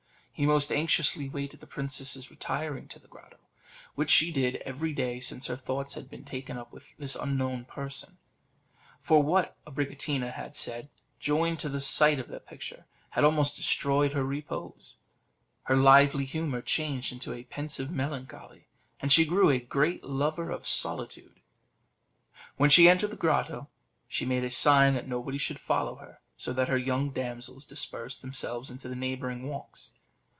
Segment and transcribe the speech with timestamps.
[0.33, 3.37] He most anxiously waited the princess's retiring to the grotto,
[3.93, 7.65] which she did every day since her thoughts had been taken up with this unknown
[7.65, 8.17] person;
[9.03, 14.13] for what Abricotina had said, joined to the sight of the picture, had almost destroyed
[14.13, 14.97] her repose:
[15.65, 18.65] her lively humour changed into a pensive melancholy,
[18.99, 21.41] and she grew a great lover of solitude.
[22.57, 23.69] When she entered the grotto,
[24.07, 28.23] she made a sign that nobody should follow her, so that her young damsels dispersed
[28.23, 29.93] themselves into the neighbouring walks.